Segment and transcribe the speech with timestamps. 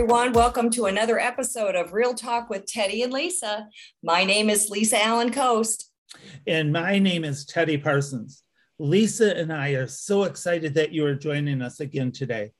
[0.00, 0.32] everyone.
[0.32, 3.68] Welcome to another episode of Real Talk with Teddy and Lisa.
[4.02, 5.92] My name is Lisa Allen Coast.
[6.46, 8.42] And my name is Teddy Parsons.
[8.78, 12.52] Lisa and I are so excited that you are joining us again today.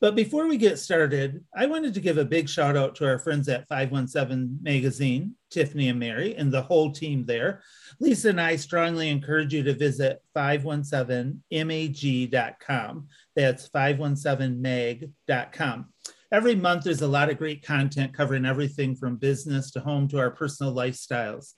[0.00, 3.20] But before we get started, I wanted to give a big shout out to our
[3.20, 7.62] friends at 517 Magazine, Tiffany and Mary, and the whole team there.
[8.00, 13.08] Lisa and I strongly encourage you to visit 517mag.com.
[13.36, 15.86] That's 517mag.com.
[16.30, 20.18] Every month, there's a lot of great content covering everything from business to home to
[20.18, 21.54] our personal lifestyles.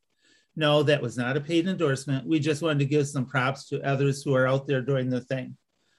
[0.54, 2.26] No, that was not a paid endorsement.
[2.26, 5.22] We just wanted to give some props to others who are out there doing the
[5.22, 5.56] thing.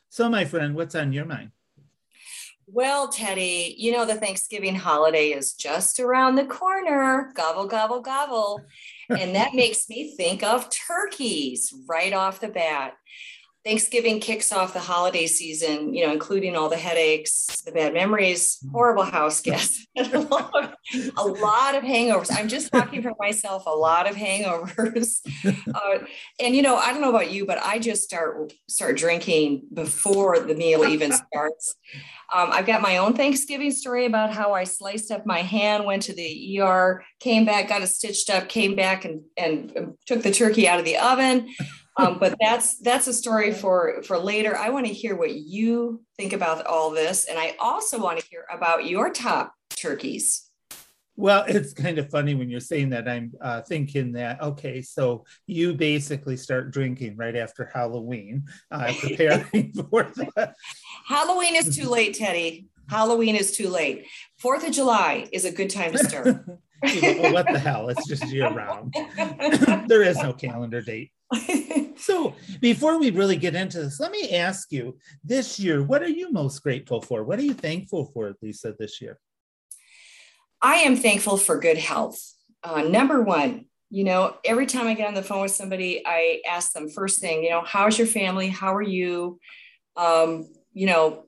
[0.10, 1.52] So, my friend, what's on your mind?
[2.66, 7.34] Well, Teddy, you know, the Thanksgiving holiday is just around the corner.
[7.36, 8.62] Gobble, gobble, gobble.
[9.10, 12.94] and that makes me think of turkeys right off the bat.
[13.64, 18.58] Thanksgiving kicks off the holiday season, you know, including all the headaches, the bad memories,
[18.72, 20.74] horrible house guests, a, lot of,
[21.16, 22.32] a lot of hangovers.
[22.36, 25.20] I'm just talking for myself, a lot of hangovers.
[25.74, 26.00] Uh,
[26.40, 30.40] and you know, I don't know about you, but I just start start drinking before
[30.40, 31.76] the meal even starts.
[32.34, 36.04] Um, I've got my own Thanksgiving story about how I sliced up my hand, went
[36.04, 40.32] to the ER, came back, got it stitched up, came back and, and took the
[40.32, 41.54] turkey out of the oven.
[41.98, 44.56] Um, but that's that's a story for for later.
[44.56, 48.26] I want to hear what you think about all this, and I also want to
[48.26, 50.50] hear about your top turkeys.
[51.18, 53.08] Well, it's kind of funny when you're saying that.
[53.08, 59.74] I'm uh, thinking that okay, so you basically start drinking right after Halloween, uh, preparing
[59.74, 60.56] for that.
[61.08, 62.68] Halloween is too late, Teddy.
[62.90, 64.08] Halloween is too late.
[64.38, 66.26] Fourth of July is a good time to start.
[66.84, 67.90] well, what the hell?
[67.90, 68.94] It's just year round.
[69.88, 71.12] there is no calendar date.
[71.98, 76.10] so before we really get into this, let me ask you this year, what are
[76.10, 77.24] you most grateful for?
[77.24, 79.20] What are you thankful for, Lisa, this year?
[80.62, 82.20] I am thankful for good health.
[82.64, 86.42] Uh, number one, you know, every time I get on the phone with somebody, I
[86.50, 88.48] ask them first thing, you know, how's your family?
[88.48, 89.40] How are you?
[89.98, 91.26] Um, you know,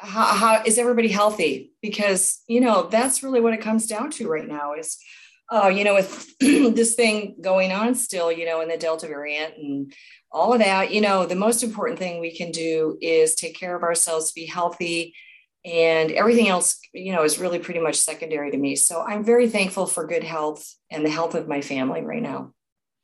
[0.00, 1.72] how, how is everybody healthy?
[1.82, 4.98] Because, you know, that's really what it comes down to right now is
[5.50, 9.56] uh, you know, with this thing going on still, you know, in the Delta variant
[9.56, 9.92] and
[10.30, 13.74] all of that, you know, the most important thing we can do is take care
[13.74, 15.14] of ourselves, be healthy,
[15.64, 18.76] and everything else, you know, is really pretty much secondary to me.
[18.76, 22.52] So I'm very thankful for good health and the health of my family right now.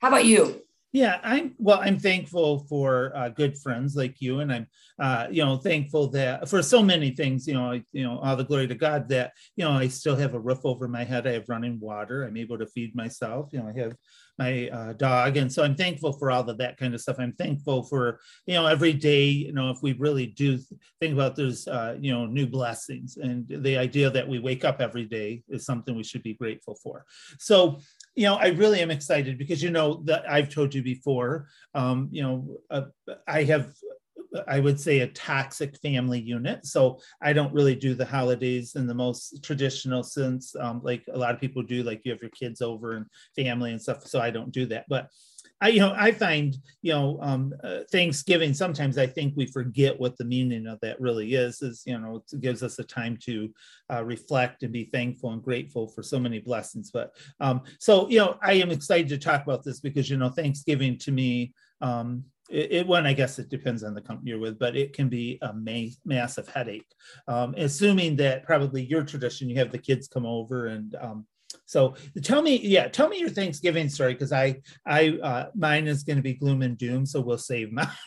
[0.01, 0.64] How about you?
[0.95, 1.81] Yeah, I'm well.
[1.83, 4.67] I'm thankful for uh, good friends like you, and I'm,
[5.01, 7.49] uh, you know, thankful that for so many things.
[7.49, 10.15] You know, I, you know, all the glory to God that you know I still
[10.15, 11.27] have a roof over my head.
[11.27, 12.23] I have running water.
[12.23, 13.49] I'm able to feed myself.
[13.53, 13.97] You know, I have
[14.39, 17.17] my uh, dog, and so I'm thankful for all of that kind of stuff.
[17.19, 19.25] I'm thankful for you know every day.
[19.31, 20.61] You know, if we really do
[21.01, 24.81] think about those, uh, you know new blessings, and the idea that we wake up
[24.81, 27.05] every day is something we should be grateful for.
[27.41, 27.81] So
[28.15, 31.49] you know, I really am excited because you know that I've told you before.
[31.75, 32.83] Um, you know, uh,
[33.27, 33.73] I have,
[34.47, 36.65] I would say, a toxic family unit.
[36.65, 41.19] So I don't really do the holidays in the most traditional sense, um, like a
[41.19, 41.83] lot of people do.
[41.83, 44.07] Like you have your kids over and family and stuff.
[44.07, 45.09] So I don't do that, but
[45.65, 49.99] I, you know, I find, you know, um, uh, Thanksgiving, sometimes I think we forget
[49.99, 53.17] what the meaning of that really is, is, you know, it gives us a time
[53.23, 53.51] to
[53.91, 56.91] uh, reflect and be thankful and grateful for so many blessings.
[56.91, 60.29] But um, so, you know, I am excited to talk about this because, you know,
[60.29, 64.59] Thanksgiving to me, um, it, one, I guess it depends on the company you're with,
[64.59, 66.93] but it can be a ma- massive headache.
[67.27, 71.27] Um, assuming that probably your tradition, you have the kids come over and, um,
[71.67, 76.03] so tell me, yeah, tell me your Thanksgiving story because I, I, uh, mine is
[76.03, 77.89] going to be gloom and doom, so we'll save mine.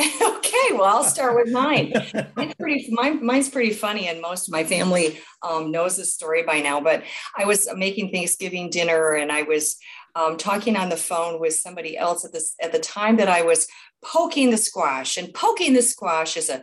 [0.00, 1.92] okay, well, I'll start with mine.
[2.36, 6.42] Mine's pretty, mine, mine's pretty funny, and most of my family um, knows this story
[6.42, 6.80] by now.
[6.80, 7.02] But
[7.36, 9.76] I was making Thanksgiving dinner, and I was
[10.14, 13.42] um, talking on the phone with somebody else at this at the time that I
[13.42, 13.66] was
[14.02, 16.62] poking the squash, and poking the squash is a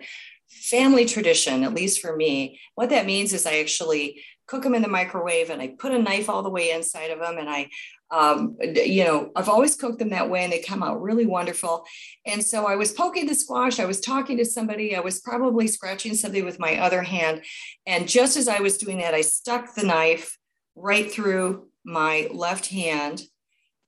[0.50, 2.60] family tradition, at least for me.
[2.76, 6.00] What that means is I actually cook them in the microwave and I put a
[6.00, 7.38] knife all the way inside of them.
[7.38, 7.70] And I,
[8.12, 11.86] um, you know, I've always cooked them that way and they come out really wonderful.
[12.26, 15.68] And so I was poking the squash, I was talking to somebody, I was probably
[15.68, 17.44] scratching something with my other hand.
[17.86, 20.38] And just as I was doing that, I stuck the knife
[20.76, 23.24] right through my left hand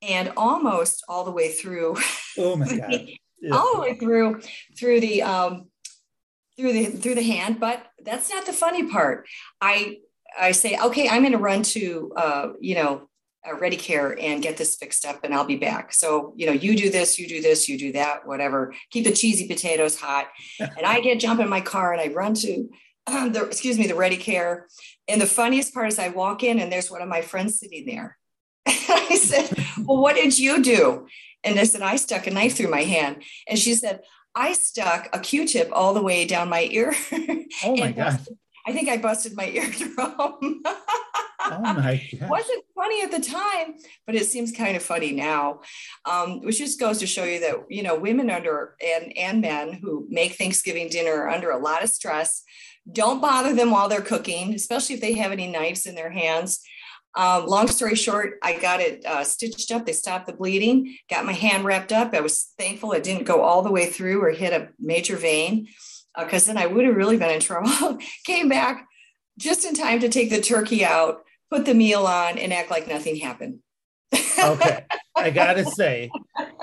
[0.01, 1.95] and almost all the way through.
[2.37, 3.07] Oh my God.
[3.41, 3.55] Yeah.
[3.55, 4.41] all the way through
[4.77, 5.69] through the um
[6.57, 9.25] through the through the hand but that's not the funny part
[9.61, 9.95] i
[10.37, 13.09] I say, okay, I'm going to run to, uh, you know,
[13.59, 15.93] Ready Care and get this fixed up and I'll be back.
[15.93, 18.73] So, you know, you do this, you do this, you do that, whatever.
[18.91, 20.27] Keep the cheesy potatoes hot.
[20.59, 22.69] and I get jump in my car and I run to
[23.07, 24.67] um, the excuse me, the ready care.
[25.07, 27.85] And the funniest part is I walk in and there's one of my friends sitting
[27.85, 28.17] there.
[28.67, 31.07] I said, Well, what did you do?
[31.43, 33.23] And I said, I stuck a knife through my hand.
[33.47, 34.01] And she said,
[34.35, 36.93] I stuck a Q-tip all the way down my ear.
[37.63, 38.19] Oh my God.
[38.69, 39.97] I think I busted my eardrum.
[39.97, 42.29] oh my God.
[42.29, 43.75] Wasn't funny at the time,
[44.05, 45.61] but it seems kind of funny now.
[46.05, 49.73] Um, which just goes to show you that you know women under and and men
[49.73, 52.43] who make Thanksgiving dinner are under a lot of stress.
[52.91, 56.61] Don't bother them while they're cooking, especially if they have any knives in their hands.
[57.15, 59.87] Um, long story short, I got it uh, stitched up.
[59.87, 62.13] They stopped the bleeding, got my hand wrapped up.
[62.13, 65.69] I was thankful it didn't go all the way through or hit a major vein
[66.23, 67.97] because uh, then I would have really been in trouble.
[68.25, 68.87] Came back
[69.37, 72.87] just in time to take the turkey out, put the meal on, and act like
[72.87, 73.59] nothing happened.
[74.13, 74.85] okay.
[75.15, 76.11] I gotta say,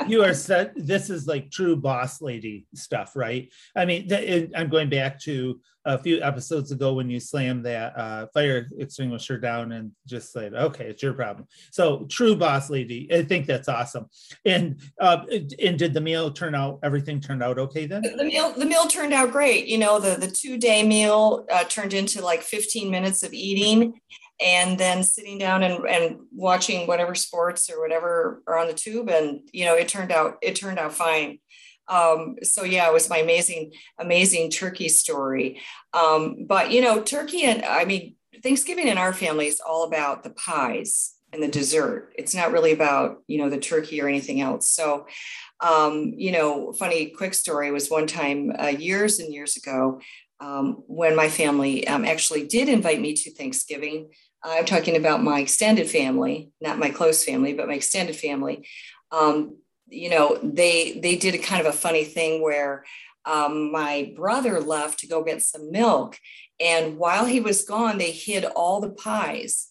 [0.07, 0.73] you are set.
[0.77, 3.53] This is like true boss lady stuff, right?
[3.75, 7.97] I mean, th- I'm going back to a few episodes ago when you slammed that
[7.97, 13.09] uh, fire extinguisher down and just said, "Okay, it's your problem." So, true boss lady.
[13.13, 14.07] I think that's awesome.
[14.45, 15.25] And uh,
[15.63, 16.81] and did the meal turn out?
[16.83, 18.03] Everything turned out okay then?
[18.03, 19.67] The meal the meal turned out great.
[19.67, 23.95] You know, the the two day meal uh, turned into like 15 minutes of eating
[24.41, 29.09] and then sitting down and, and watching whatever sports or whatever are on the tube
[29.09, 31.39] and you know it turned out it turned out fine.
[31.89, 35.61] Um, so yeah it was my amazing amazing turkey story.
[35.93, 40.23] Um, but you know turkey and i mean thanksgiving in our family is all about
[40.23, 42.13] the pies and the dessert.
[42.17, 44.69] It's not really about you know the turkey or anything else.
[44.69, 45.07] So
[45.61, 50.01] um, you know funny quick story was one time uh, years and years ago
[50.41, 54.11] um, when my family um, actually did invite me to Thanksgiving.
[54.43, 58.67] I'm talking about my extended family, not my close family, but my extended family.
[59.11, 59.57] Um,
[59.89, 62.85] you know, they they did a kind of a funny thing where
[63.25, 66.19] um, my brother left to go get some milk,
[66.61, 69.69] and while he was gone, they hid all the pies.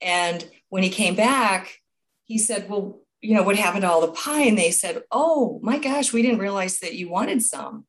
[0.00, 1.78] And when he came back,
[2.24, 5.60] he said, "Well, you know, what happened to all the pie?" And they said, "Oh
[5.62, 7.86] my gosh, we didn't realize that you wanted some."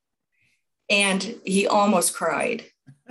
[0.93, 2.65] And he almost cried.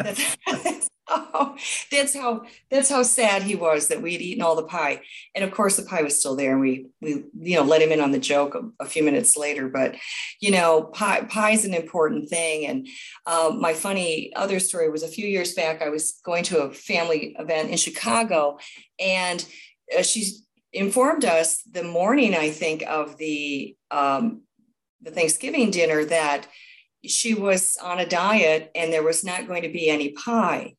[1.91, 5.03] that's how that's how sad he was that we'd eaten all the pie,
[5.35, 7.91] and of course the pie was still there, and we we you know let him
[7.91, 9.69] in on the joke a, a few minutes later.
[9.69, 9.97] But
[10.41, 12.67] you know, pie pie is an important thing.
[12.67, 12.89] And
[13.27, 15.83] um, my funny other story was a few years back.
[15.83, 18.59] I was going to a family event in Chicago,
[19.01, 19.45] and
[19.99, 20.31] uh, she
[20.73, 24.43] informed us the morning I think of the um,
[25.03, 26.47] the Thanksgiving dinner that
[27.05, 30.75] she was on a diet and there was not going to be any pie.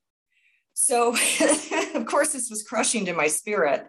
[0.74, 1.16] So,
[1.96, 3.88] of course, this was crushing to my spirit.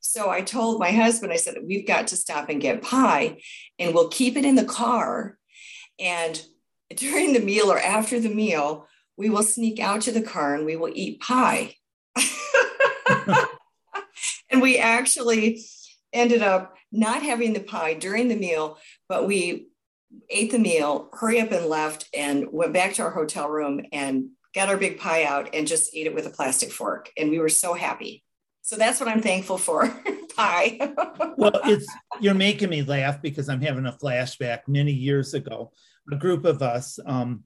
[0.00, 3.38] So I told my husband, I said, we've got to stop and get pie
[3.78, 5.38] and we'll keep it in the car.
[5.98, 6.40] And
[6.96, 8.86] during the meal or after the meal,
[9.16, 11.74] we will sneak out to the car and we will eat pie.
[14.50, 15.62] and we actually
[16.12, 18.78] ended up not having the pie during the meal,
[19.08, 19.68] but we
[20.30, 24.30] ate the meal, hurry up and left, and went back to our hotel room and
[24.54, 27.10] got our big pie out and just ate it with a plastic fork.
[27.16, 28.24] And we were so happy.
[28.62, 29.88] So that's what I'm thankful for
[30.36, 30.78] pie.
[31.36, 31.86] well, it's
[32.20, 35.72] you're making me laugh because I'm having a flashback many years ago.
[36.10, 37.44] A group of us, um,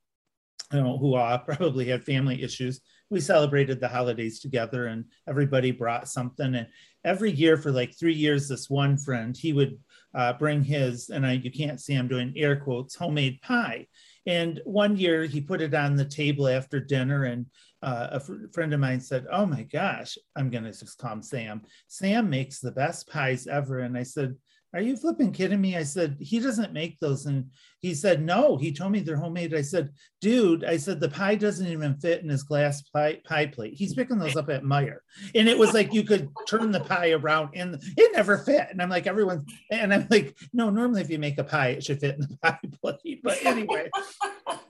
[0.72, 6.08] know, who uh, probably had family issues, we celebrated the holidays together and everybody brought
[6.08, 6.54] something.
[6.54, 6.66] And
[7.04, 9.78] every year for like three years, this one friend, he would
[10.14, 13.86] uh, bring his, and I, you can't see I'm doing air quotes, homemade pie.
[14.26, 17.46] And one year he put it on the table after dinner, and
[17.82, 21.14] uh, a fr- friend of mine said, Oh my gosh, I'm going to just call
[21.14, 21.62] him Sam.
[21.88, 23.80] Sam makes the best pies ever.
[23.80, 24.36] And I said,
[24.74, 25.76] are you flipping kidding me?
[25.76, 27.26] I said, he doesn't make those.
[27.26, 27.50] And
[27.80, 29.54] he said, no, he told me they're homemade.
[29.54, 33.46] I said, dude, I said, the pie doesn't even fit in his glass pie, pie
[33.46, 33.74] plate.
[33.74, 34.98] He's picking those up at Meijer.
[35.34, 38.68] And it was like, you could turn the pie around and it never fit.
[38.70, 41.84] And I'm like, everyone, and I'm like, no, normally if you make a pie, it
[41.84, 43.20] should fit in the pie plate.
[43.22, 43.90] But anyway,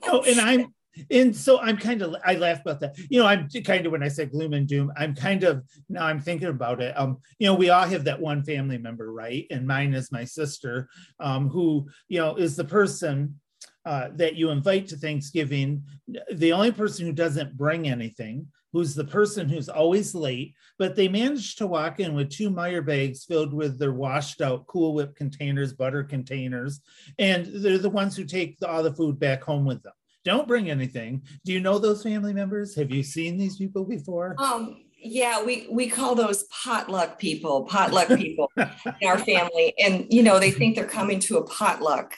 [0.05, 0.73] no, and I'm,
[1.09, 2.97] and so I'm kind of I laugh about that.
[3.09, 6.05] You know, I'm kind of when I say gloom and doom, I'm kind of now
[6.05, 6.97] I'm thinking about it.
[6.97, 9.45] Um, you know, we all have that one family member, right?
[9.49, 13.39] And mine is my sister, um, who you know is the person
[13.85, 15.83] uh, that you invite to Thanksgiving.
[16.31, 21.07] The only person who doesn't bring anything, who's the person who's always late, but they
[21.07, 25.15] manage to walk in with two Meijer bags filled with their washed out Cool Whip
[25.15, 26.81] containers, butter containers,
[27.19, 29.93] and they're the ones who take the, all the food back home with them
[30.23, 31.21] don't bring anything.
[31.45, 32.75] Do you know those family members?
[32.75, 34.35] Have you seen these people before?
[34.37, 40.23] Um, yeah, we we call those potluck people, potluck people in our family, and you
[40.23, 42.15] know they think they're coming to a potluck.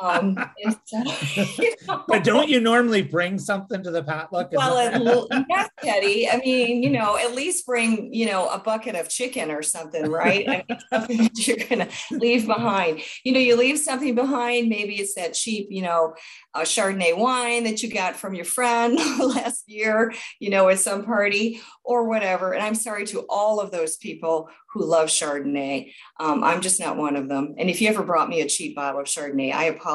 [0.00, 0.36] Um,
[0.84, 1.02] so,
[1.58, 2.04] you know.
[2.06, 4.50] But don't you normally bring something to the potluck?
[4.52, 6.28] Well, yes, Teddy.
[6.28, 10.10] I mean, you know, at least bring, you know, a bucket of chicken or something,
[10.10, 10.48] right?
[10.48, 13.00] I mean, something that you're going to leave behind.
[13.24, 14.68] You know, you leave something behind.
[14.68, 16.14] Maybe it's that cheap, you know,
[16.54, 21.04] uh, Chardonnay wine that you got from your friend last year, you know, at some
[21.04, 22.52] party or whatever.
[22.52, 25.92] And I'm sorry to all of those people who love Chardonnay.
[26.20, 27.54] Um, I'm just not one of them.
[27.58, 29.87] And if you ever brought me a cheap bottle of Chardonnay, I apologize.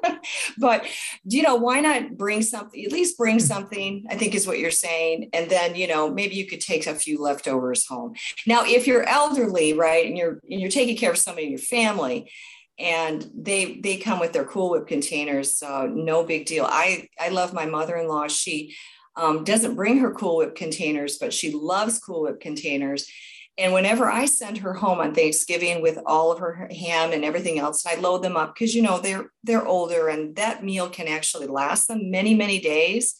[0.58, 0.86] but
[1.24, 2.84] you know, why not bring something?
[2.84, 4.06] At least bring something.
[4.10, 6.94] I think is what you're saying, and then you know maybe you could take a
[6.94, 8.14] few leftovers home.
[8.46, 11.58] Now, if you're elderly, right, and you're and you're taking care of somebody in your
[11.58, 12.30] family,
[12.78, 16.66] and they they come with their Cool Whip containers, so no big deal.
[16.68, 18.28] I I love my mother-in-law.
[18.28, 18.74] She
[19.16, 23.08] um, doesn't bring her Cool Whip containers, but she loves Cool Whip containers.
[23.56, 27.58] And whenever I send her home on Thanksgiving with all of her ham and everything
[27.58, 31.06] else, I load them up because you know they're they're older and that meal can
[31.06, 33.14] actually last them many many days.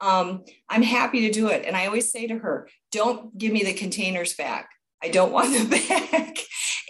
[0.00, 3.62] Um, I'm happy to do it, and I always say to her, "Don't give me
[3.62, 4.70] the containers back.
[5.02, 6.36] I don't want them back."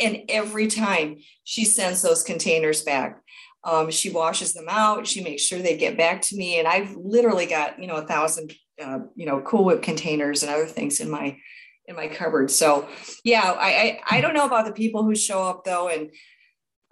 [0.01, 3.21] and every time she sends those containers back,
[3.63, 5.07] um, she washes them out.
[5.07, 8.07] She makes sure they get back to me, and I've literally got you know a
[8.07, 11.37] thousand uh, you know Cool Whip containers and other things in my
[11.91, 12.51] in my cupboard.
[12.51, 12.89] So
[13.25, 16.11] yeah, I, I, I don't know about the people who show up though, and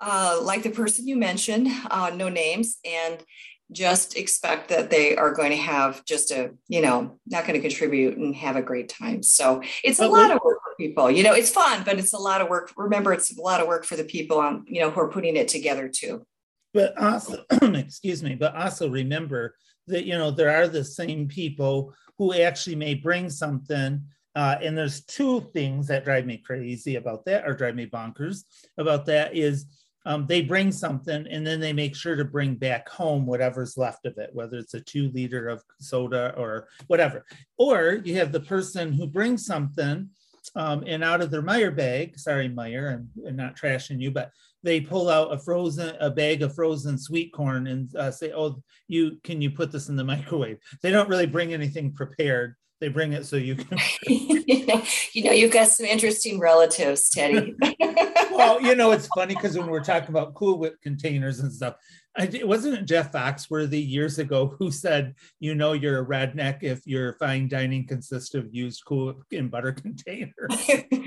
[0.00, 3.23] uh, like the person you mentioned, uh, no names, and
[3.71, 7.67] just expect that they are going to have just a you know not going to
[7.67, 9.23] contribute and have a great time.
[9.23, 11.11] So it's a lot of work for people.
[11.11, 12.73] You know, it's fun, but it's a lot of work.
[12.76, 15.37] Remember, it's a lot of work for the people on you know who are putting
[15.37, 16.26] it together too.
[16.75, 19.55] But also, excuse me, but also remember
[19.87, 24.02] that you know there are the same people who actually may bring something
[24.35, 28.45] uh, and there's two things that drive me crazy about that, or drive me bonkers
[28.77, 29.67] about that is
[30.07, 34.07] um, they bring something and then they make sure to bring back home whatever's left
[34.07, 37.27] of it, whether it's a two liter of soda or whatever.
[37.59, 40.09] Or you have the person who brings something
[40.57, 44.31] um, and out of their Meijer bag, sorry, Meijer, I'm, I'm, not trashing you, but
[44.63, 48.63] they pull out a frozen, a bag of frozen sweet corn and uh, say, oh,
[48.87, 50.59] you, can you put this in the microwave?
[50.83, 55.53] They don't really bring anything prepared they bring it so you can you know you've
[55.53, 57.55] got some interesting relatives teddy
[58.31, 61.75] well you know it's funny because when we're talking about cool whip containers and stuff
[62.19, 67.13] it wasn't Jeff Foxworthy years ago who said, "You know, you're a redneck if your
[67.15, 70.35] fine dining consists of used cool and butter containers."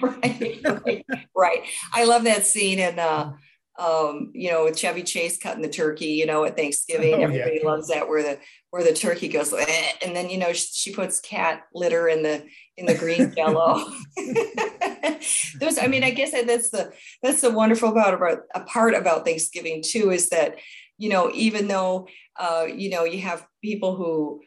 [0.02, 1.64] right, right, right.
[1.94, 3.34] I love that scene in uh,
[3.80, 7.60] um, you know, with Chevy Chase cutting the turkey, you know, at Thanksgiving, oh, everybody
[7.62, 7.70] yeah.
[7.70, 10.94] loves that where the where the turkey goes, eh, and then you know she, she
[10.94, 12.44] puts cat litter in the
[12.78, 13.86] in the green jello.
[15.60, 16.92] Those, I mean, I guess that's the
[17.24, 20.58] that's the wonderful about about a part about Thanksgiving too is that
[20.98, 22.08] you know even though
[22.40, 24.42] uh, you know you have people who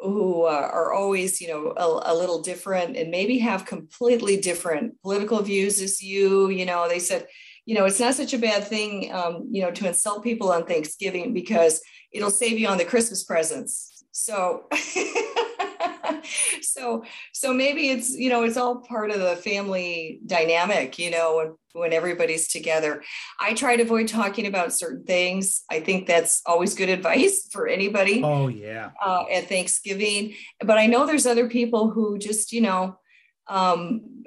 [0.00, 5.00] who uh, are always you know a, a, little different and maybe have completely different
[5.02, 7.26] political views as you you know they said
[7.68, 10.64] you know, it's not such a bad thing, um, you know, to insult people on
[10.64, 14.06] Thanksgiving because it'll save you on the Christmas presents.
[14.10, 14.64] So,
[16.62, 21.36] so, so maybe it's, you know, it's all part of the family dynamic, you know,
[21.36, 23.02] when, when everybody's together.
[23.38, 25.64] I try to avoid talking about certain things.
[25.70, 28.22] I think that's always good advice for anybody.
[28.24, 28.92] Oh, yeah.
[29.04, 30.36] Uh, at Thanksgiving.
[30.64, 32.98] But I know there's other people who just, you know,
[33.46, 34.22] um,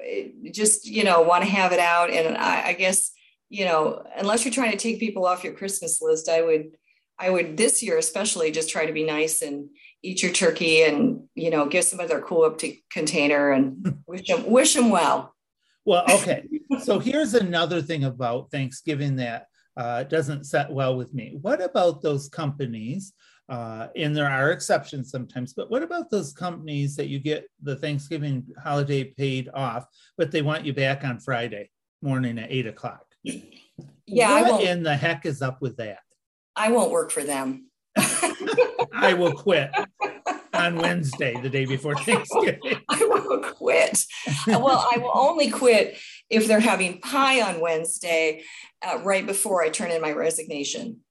[0.52, 2.12] just, you know, want to have it out.
[2.12, 3.12] And I, I guess,
[3.52, 6.72] you know, unless you're trying to take people off your Christmas list, I would,
[7.20, 9.68] I would this year especially just try to be nice and
[10.02, 14.00] eat your turkey and you know give some of their cool up to container and
[14.08, 15.36] wish them wish them well.
[15.84, 16.48] Well, okay.
[16.82, 21.38] so here's another thing about Thanksgiving that uh, doesn't set well with me.
[21.42, 23.14] What about those companies?
[23.50, 27.76] Uh, and there are exceptions sometimes, but what about those companies that you get the
[27.76, 29.86] Thanksgiving holiday paid off,
[30.18, 31.70] but they want you back on Friday
[32.02, 33.11] morning at eight o'clock?
[33.24, 36.00] Yeah, what in the heck is up with that?
[36.56, 37.70] I won't work for them.
[37.98, 39.72] I will quit
[40.54, 42.82] on Wednesday, the day before Thanksgiving.
[42.90, 44.04] I will quit.
[44.48, 45.98] well, I will only quit
[46.30, 48.44] if they're having pie on Wednesday,
[48.82, 51.02] uh, right before I turn in my resignation.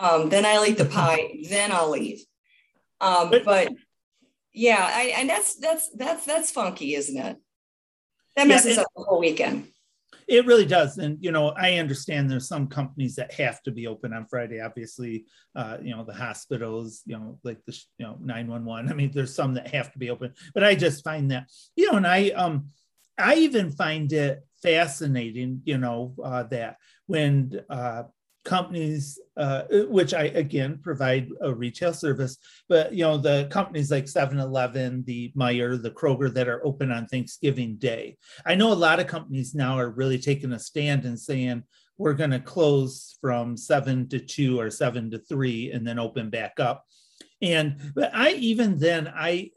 [0.00, 1.42] Um, then I'll eat the pie.
[1.48, 2.24] then I'll leave.
[3.00, 3.72] Um, but, but,
[4.54, 7.36] yeah, I, and that's that's that's that's funky, isn't it?
[8.36, 9.71] That messes yeah, it, up the whole weekend.
[10.28, 13.86] It really does, and you know, I understand there's some companies that have to be
[13.86, 14.60] open on Friday.
[14.60, 18.90] Obviously, uh, you know, the hospitals, you know, like the you know 911.
[18.90, 21.90] I mean, there's some that have to be open, but I just find that you
[21.90, 22.68] know, and I um,
[23.18, 26.76] I even find it fascinating, you know, uh, that
[27.06, 28.04] when uh,
[28.44, 34.06] companies, uh, which I again provide a retail service, but you know the companies like
[34.06, 38.16] 7-Eleven, the Meijer, the Kroger that are open on Thanksgiving Day.
[38.44, 41.62] I know a lot of companies now are really taking a stand and saying
[41.98, 46.30] we're going to close from seven to two or seven to three and then open
[46.30, 46.84] back up.
[47.40, 49.50] And but I even then I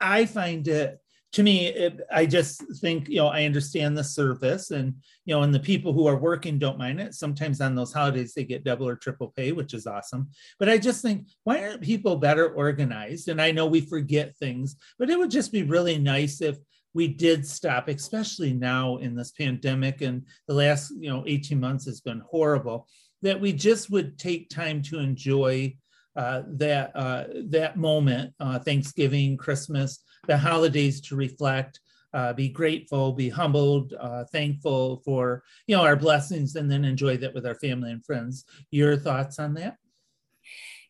[0.00, 0.98] I find it
[1.32, 4.94] to me, it, I just think, you know, I understand the service and,
[5.24, 7.14] you know, and the people who are working don't mind it.
[7.14, 10.28] Sometimes on those holidays, they get double or triple pay, which is awesome.
[10.58, 13.28] But I just think, why aren't people better organized?
[13.28, 16.56] And I know we forget things, but it would just be really nice if
[16.94, 21.84] we did stop, especially now in this pandemic and the last, you know, 18 months
[21.86, 22.88] has been horrible,
[23.22, 25.76] that we just would take time to enjoy
[26.16, 31.80] uh, that uh, that moment, uh, Thanksgiving, Christmas, the holidays to reflect,
[32.12, 37.16] uh, be grateful, be humbled, uh, thankful for you know our blessings, and then enjoy
[37.18, 38.44] that with our family and friends.
[38.70, 39.76] Your thoughts on that?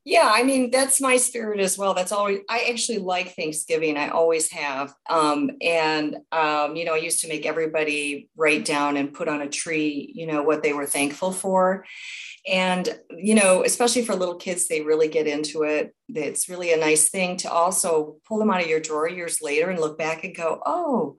[0.05, 1.93] Yeah, I mean that's my spirit as well.
[1.93, 3.99] That's always I actually like Thanksgiving.
[3.99, 8.97] I always have, um, and um, you know I used to make everybody write down
[8.97, 11.85] and put on a tree, you know, what they were thankful for,
[12.49, 15.95] and, you know, especially for little kids, they really get into it.
[16.09, 19.69] It's really a nice thing to also pull them out of your drawer years later
[19.69, 21.17] and look back and go, oh,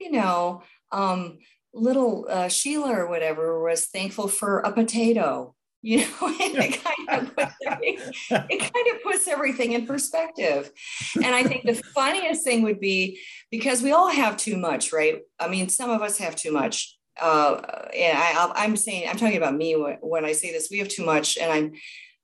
[0.00, 0.62] you know,
[0.92, 1.38] um,
[1.72, 5.53] little uh, Sheila or whatever was thankful for a potato.
[5.84, 10.70] You know, it kind of puts it kind of puts everything in perspective.
[11.16, 15.20] And I think the funniest thing would be because we all have too much, right?
[15.38, 17.60] I mean, some of us have too much uh,
[17.96, 21.04] and I, I'm saying, I'm talking about me when I say this, we have too
[21.04, 21.72] much and I'm,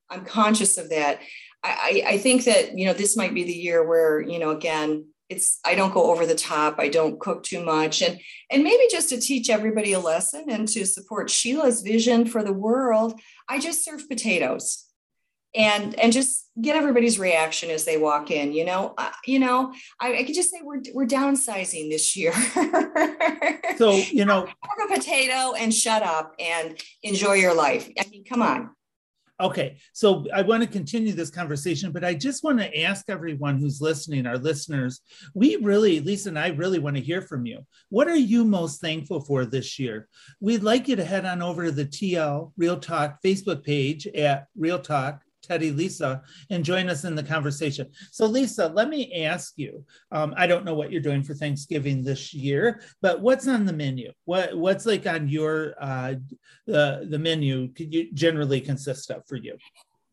[0.09, 1.21] I'm conscious of that.
[1.63, 5.07] I, I think that, you know, this might be the year where, you know, again,
[5.31, 6.77] it's, I don't go over the top.
[6.79, 8.21] I don't cook too much and,
[8.51, 12.53] and maybe just to teach everybody a lesson and to support Sheila's vision for the
[12.53, 13.19] world.
[13.49, 14.91] I just serve potatoes
[15.55, 19.73] and and just get everybody's reaction as they walk in you know uh, you know
[19.99, 22.33] I, I, could just say we're we're downsizing this year
[23.77, 24.47] so you know
[24.79, 28.71] have a potato and shut up and enjoy your life i mean come on
[29.41, 33.59] okay so i want to continue this conversation but i just want to ask everyone
[33.59, 35.01] who's listening our listeners
[35.35, 37.65] we really lisa and i really want to hear from you.
[37.89, 40.09] What are you most thankful for this year?
[40.41, 44.47] We'd like you to head on over to the tl real talk facebook page at
[44.57, 47.89] real talk Teddy, Lisa, and join us in the conversation.
[48.13, 49.85] So, Lisa, let me ask you.
[50.13, 53.73] Um, I don't know what you're doing for Thanksgiving this year, but what's on the
[53.73, 54.13] menu?
[54.27, 56.15] What what's like on your uh,
[56.67, 57.73] the the menu?
[57.73, 59.57] Could you generally consist of for you?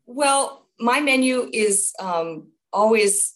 [0.06, 3.34] Well, my menu is um, always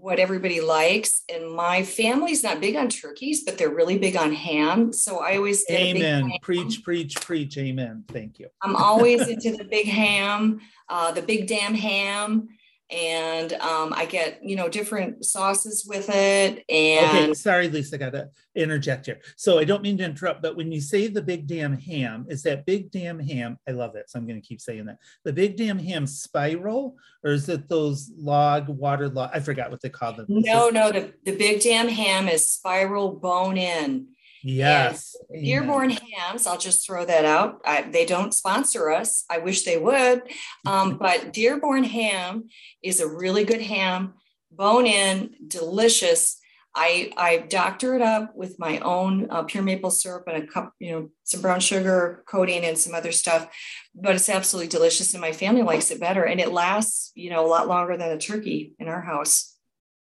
[0.00, 1.22] what everybody likes.
[1.32, 4.92] And my family's not big on turkeys, but they're really big on ham.
[4.92, 6.32] So I always get Amen.
[6.42, 7.58] Preach, preach, preach.
[7.58, 8.04] Amen.
[8.08, 8.48] Thank you.
[8.62, 12.48] I'm always into the big ham, uh, the big damn ham
[12.92, 16.64] and um, I get you know different sauces with it.
[16.68, 19.20] And okay, sorry, Lisa, I gotta interject here.
[19.36, 22.42] So I don't mean to interrupt, but when you say the big damn ham, is
[22.42, 23.58] that big damn ham?
[23.68, 24.98] I love it, so I'm gonna keep saying that.
[25.24, 29.30] The big damn ham spiral, or is it those log water log?
[29.32, 30.26] I forgot what they call them.
[30.28, 34.08] No, no, the, the big damn ham is spiral bone in.
[34.42, 35.16] Yes.
[35.32, 37.60] Dearborn hams, I'll just throw that out.
[37.64, 39.24] I, they don't sponsor us.
[39.30, 40.22] I wish they would.
[40.66, 42.48] Um, but Dearborn ham
[42.82, 44.14] is a really good ham,
[44.50, 46.38] bone in, delicious.
[46.74, 50.72] I, I doctor it up with my own uh, pure maple syrup and a cup,
[50.78, 53.48] you know, some brown sugar coating and some other stuff,
[53.94, 57.44] but it's absolutely delicious and my family likes it better and it lasts, you know,
[57.44, 59.54] a lot longer than a turkey in our house.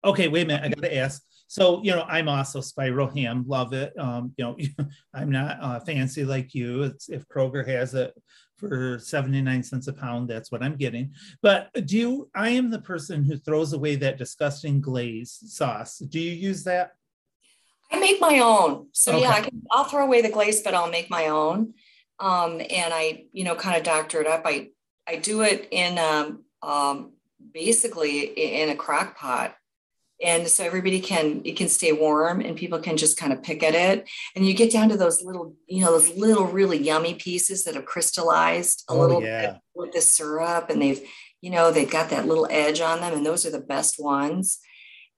[0.05, 0.64] Okay, wait a minute.
[0.64, 1.22] I got to ask.
[1.48, 3.98] So, you know, I'm also spiral ham, love it.
[3.98, 4.56] Um, you know,
[5.14, 6.82] I'm not uh, fancy like you.
[6.82, 8.14] It's if Kroger has it
[8.56, 11.14] for 79 cents a pound, that's what I'm getting.
[11.40, 15.98] But do you, I am the person who throws away that disgusting glaze sauce.
[15.98, 16.92] Do you use that?
[17.90, 18.88] I make my own.
[18.92, 19.22] So okay.
[19.22, 21.72] yeah, I can, I'll throw away the glaze, but I'll make my own.
[22.20, 24.42] Um, and I, you know, kind of doctor it up.
[24.44, 24.68] I,
[25.06, 27.12] I do it in, um, um,
[27.54, 29.54] basically in a crock pot
[30.22, 33.62] and so everybody can it can stay warm and people can just kind of pick
[33.62, 34.09] at it.
[34.35, 37.74] And you get down to those little you know those little really yummy pieces that
[37.74, 39.52] have crystallized a oh, little yeah.
[39.52, 41.00] bit with the syrup and they've
[41.40, 44.59] you know they've got that little edge on them and those are the best ones.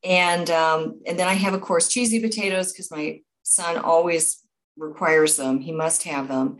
[0.04, 4.42] And um, and then i have of course cheesy potatoes because my son always
[4.76, 5.60] requires them.
[5.60, 6.58] He must have them.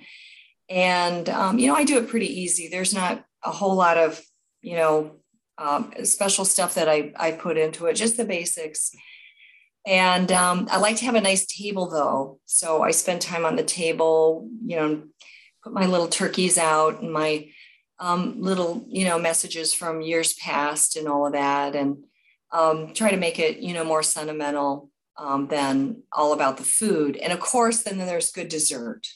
[0.69, 2.69] And um, you know i do it pretty easy.
[2.69, 4.23] There's not a whole lot of
[4.63, 5.20] you know
[5.61, 8.93] um, special stuff that I, I put into it, just the basics.
[9.87, 12.41] And um, I like to have a nice table though.
[12.47, 15.03] So I spend time on the table, you know,
[15.63, 17.49] put my little turkeys out and my
[17.99, 22.05] um, little, you know, messages from years past and all of that, and
[22.51, 27.17] um, try to make it, you know, more sentimental um, than all about the food.
[27.17, 29.07] And of course, then there's good dessert.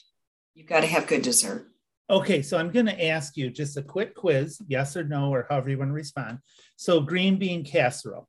[0.53, 1.67] You've got to have good dessert.
[2.07, 5.47] Okay, so I'm going to ask you just a quick quiz, yes or no, or
[5.49, 6.37] however you want to respond.
[6.75, 8.27] So, green bean casserole.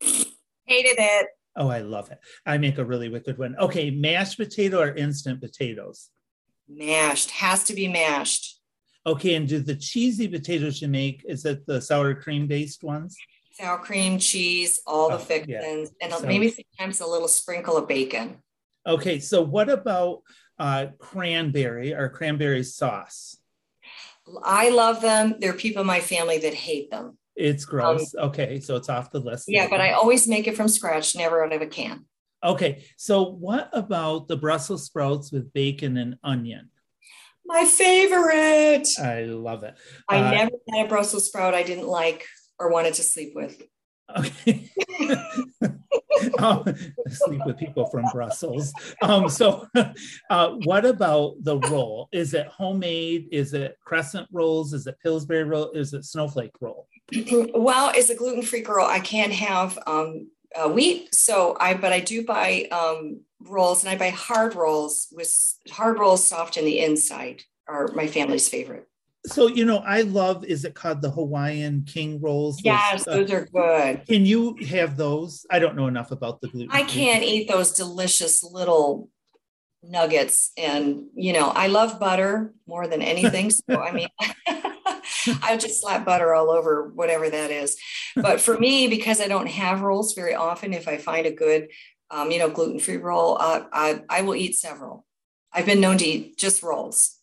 [0.00, 1.26] Hated it.
[1.56, 2.18] Oh, I love it.
[2.46, 3.56] I make a really wicked one.
[3.58, 6.10] Okay, mashed potato or instant potatoes?
[6.68, 7.30] Mashed.
[7.32, 8.60] Has to be mashed.
[9.04, 13.16] Okay, and do the cheesy potatoes you make, is it the sour cream based ones?
[13.54, 16.04] Sour cream, cheese, all the oh, fixings, yeah.
[16.06, 18.36] and Sounds- maybe sometimes a little sprinkle of bacon.
[18.86, 20.22] Okay, so what about
[20.58, 23.36] uh, cranberry or cranberry sauce?
[24.44, 25.34] I love them.
[25.40, 27.18] There are people in my family that hate them.
[27.34, 28.14] It's gross.
[28.14, 29.48] okay, so it's off the list.
[29.48, 32.04] Um, Yeah, but I always make it from scratch, never out of a can.
[32.44, 36.70] Okay, so what about the Brussels sprouts with bacon and onion?
[37.44, 38.86] My favorite.
[39.00, 39.74] I love it.
[40.08, 42.24] I Uh, never had a Brussels sprout I didn't like
[42.58, 43.60] or wanted to sleep with.
[44.16, 44.70] Okay.
[46.38, 46.64] um,
[47.08, 48.72] sleep with people from Brussels.
[49.02, 49.66] Um, so,
[50.30, 52.08] uh, what about the roll?
[52.12, 53.28] Is it homemade?
[53.32, 54.72] Is it crescent rolls?
[54.72, 55.70] Is it Pillsbury roll?
[55.70, 56.88] Is it snowflake roll?
[57.54, 61.14] well, as a gluten-free girl, I can't have um, uh, wheat.
[61.14, 65.32] So I, but I do buy um, rolls, and I buy hard rolls with
[65.70, 67.42] hard rolls soft in the inside.
[67.68, 68.88] Are my family's favorite.
[69.26, 70.44] So, you know, I love.
[70.44, 72.56] Is it called the Hawaiian King rolls?
[72.56, 74.06] Those, Yes, uh, those are good.
[74.06, 75.46] can you have those?
[75.50, 76.70] I don't know enough about the gluten.
[76.72, 79.10] I can't eat those delicious little
[79.82, 83.50] nuggets, and you know, I love butter more than anything.
[83.50, 84.08] So I mean.
[85.42, 87.76] I just slap butter all over whatever that is.
[88.16, 91.68] But for me, because I don't have rolls very often, if I find a good,
[92.10, 95.06] um, you know, gluten-free roll, uh, I, I will eat several.
[95.52, 97.18] I've been known to eat just rolls.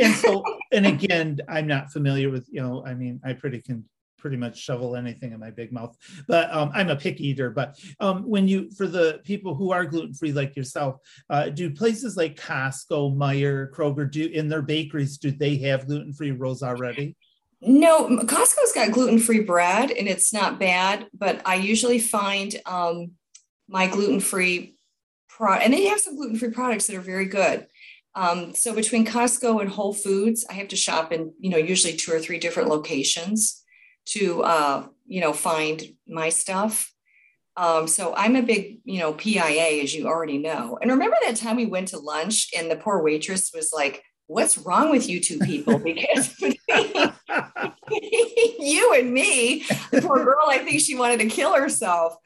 [0.00, 3.84] And so and again i'm not familiar with you know i mean i pretty can
[4.18, 5.96] pretty much shovel anything in my big mouth
[6.28, 9.86] but um, i'm a pick eater but um, when you for the people who are
[9.86, 10.96] gluten-free like yourself
[11.30, 16.32] uh, do places like costco Meijer kroger do in their bakeries do they have gluten-free
[16.32, 17.16] rolls already
[17.62, 23.12] No, Costco's got gluten-free bread and it's not bad, but I usually find um,
[23.68, 24.76] my gluten-free
[25.28, 27.66] product, and they have some gluten-free products that are very good.
[28.14, 31.94] Um, so between Costco and Whole Foods, I have to shop in, you know, usually
[31.94, 33.62] two or three different locations
[34.06, 36.92] to, uh, you know, find my stuff.
[37.56, 40.78] Um, so I'm a big, you know, PIA, as you already know.
[40.80, 44.58] And remember that time we went to lunch and the poor waitress was like, what's
[44.58, 45.78] wrong with you two people?
[45.84, 46.40] Because
[48.60, 52.16] you and me, the poor girl, I think she wanted to kill herself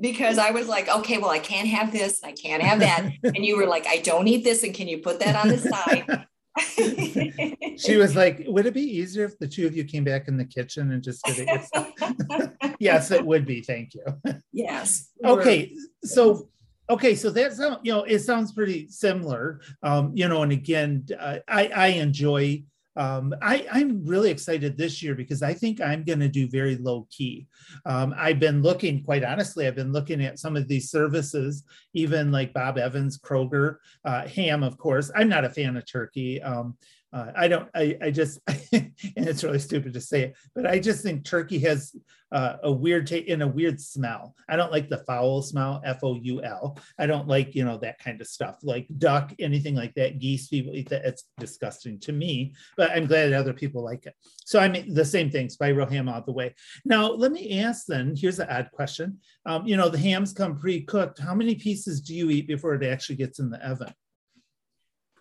[0.00, 3.10] because I was like, okay, well, I can't have this, I can't have that.
[3.22, 5.58] And you were like, I don't eat this, and can you put that on the
[5.58, 6.26] side?
[7.78, 10.36] she was like would it be easier if the two of you came back in
[10.36, 14.04] the kitchen and just did it yes it would be thank you
[14.52, 15.10] yes.
[15.24, 16.48] okay so
[16.90, 21.38] okay so that's you know it sounds pretty similar um you know and again uh,
[21.46, 22.60] i i enjoy
[22.98, 26.76] um, I, I'm really excited this year because I think I'm going to do very
[26.76, 27.46] low key.
[27.86, 31.62] Um, I've been looking, quite honestly, I've been looking at some of these services,
[31.94, 35.12] even like Bob Evans, Kroger, uh, ham, of course.
[35.14, 36.42] I'm not a fan of turkey.
[36.42, 36.76] Um,
[37.12, 38.40] uh, I don't, I, I just,
[38.72, 41.94] and it's really stupid to say it, but I just think turkey has
[42.30, 44.34] uh, a weird taste in a weird smell.
[44.48, 46.78] I don't like the foul smell, F O U L.
[46.98, 50.18] I don't like, you know, that kind of stuff like duck, anything like that.
[50.18, 51.04] Geese, people eat that.
[51.04, 54.14] It's disgusting to me, but I'm glad that other people like it.
[54.44, 56.54] So I mean, the same thing, spiral ham all the way.
[56.84, 59.18] Now, let me ask then, here's an odd question.
[59.46, 61.18] Um, you know, the hams come pre cooked.
[61.18, 63.94] How many pieces do you eat before it actually gets in the oven?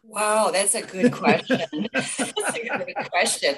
[0.09, 1.61] Wow, that's a good question.
[1.93, 3.55] that's a good question.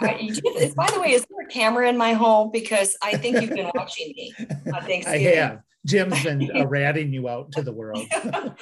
[0.00, 0.34] Uh, you
[0.76, 2.50] by the way, is there a camera in my home?
[2.52, 4.32] Because I think you've been watching me
[4.72, 5.62] on I have.
[5.86, 8.06] Jim's been uh, ratting you out to the world.
[8.22, 8.54] um,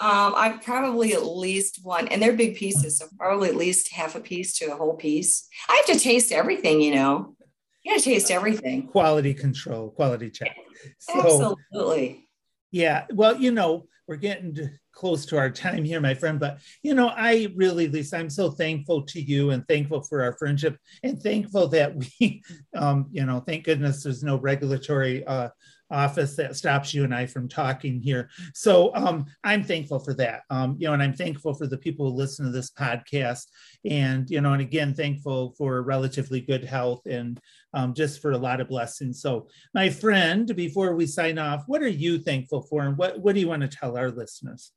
[0.00, 4.20] I've probably at least one, and they're big pieces, so probably at least half a
[4.20, 5.48] piece to a whole piece.
[5.68, 7.36] I have to taste everything, you know.
[7.84, 8.88] You gotta taste everything.
[8.88, 10.56] quality control, quality check.
[10.98, 12.28] So, Absolutely.
[12.72, 16.58] yeah, well, you know, we're getting to- close to our time here, my friend, but
[16.82, 20.78] you know, I really, Lisa, I'm so thankful to you and thankful for our friendship
[21.02, 22.42] and thankful that we,
[22.76, 25.50] um, you know, thank goodness there's no regulatory uh,
[25.90, 28.28] office that stops you and I from talking here.
[28.54, 30.42] So um, I'm thankful for that.
[30.50, 33.44] Um, you know, and I'm thankful for the people who listen to this podcast.
[33.88, 37.38] And, you know, and again, thankful for relatively good health and
[37.74, 39.20] um, just for a lot of blessings.
[39.20, 42.82] So, my friend, before we sign off, what are you thankful for?
[42.82, 44.72] And what, what do you want to tell our listeners?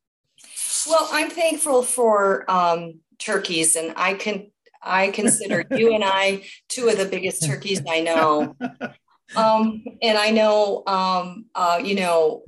[0.88, 4.50] Well, I'm thankful for um, turkeys, and I can
[4.82, 8.56] I consider you and I two of the biggest turkeys I know.
[9.36, 12.42] Um, and I know, um, uh, you know,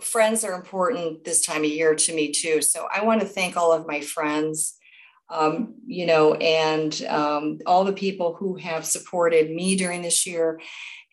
[0.00, 2.60] friends are important this time of year to me too.
[2.60, 4.76] So I want to thank all of my friends,
[5.30, 10.60] um, you know, and um, all the people who have supported me during this year.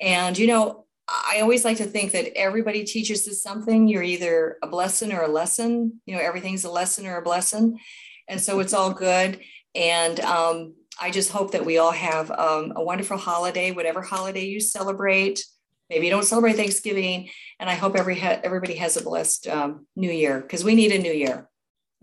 [0.02, 3.88] And, you know, I always like to think that everybody teaches us something.
[3.88, 6.02] You're either a blessing or a lesson.
[6.06, 7.80] You know, everything's a lesson or a blessing.
[8.28, 9.42] And so it's all good.
[9.76, 14.46] And um, I just hope that we all have um, a wonderful holiday, whatever holiday
[14.46, 15.44] you celebrate.
[15.89, 19.86] Maybe you don't celebrate Thanksgiving, and I hope every ha- everybody has a blessed um,
[19.96, 21.50] New Year because we need a New Year.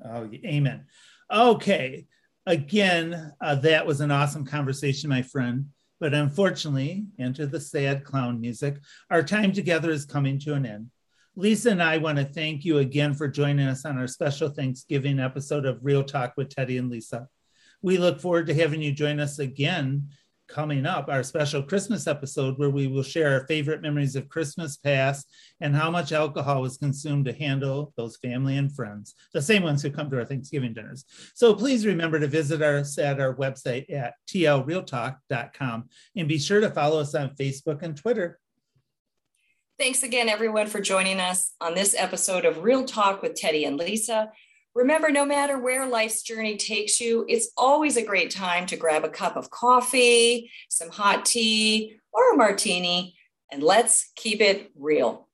[0.05, 0.87] Oh, amen.
[1.33, 2.07] Okay,
[2.47, 5.67] again, uh, that was an awesome conversation, my friend.
[6.01, 8.79] But unfortunately, enter the sad clown music.
[9.11, 10.91] Our time together is coming to an end.
[11.37, 15.21] Lisa and I want to thank you again for joining us on our special Thanksgiving
[15.21, 17.29] episode of Real Talk with Teddy and Lisa.
[17.83, 20.09] We look forward to having you join us again
[20.51, 24.77] coming up, our special Christmas episode, where we will share our favorite memories of Christmas
[24.77, 29.63] past and how much alcohol was consumed to handle those family and friends, the same
[29.63, 31.05] ones who come to our Thanksgiving dinners.
[31.35, 36.71] So please remember to visit us at our website at tlrealtalk.com and be sure to
[36.71, 38.39] follow us on Facebook and Twitter.
[39.79, 43.79] Thanks again, everyone, for joining us on this episode of Real Talk with Teddy and
[43.79, 44.31] Lisa.
[44.75, 49.05] Remember, no matter where life's journey takes you, it's always a great time to grab
[49.05, 53.17] a cup of coffee, some hot tea, or a martini,
[53.51, 55.29] and let's keep it real.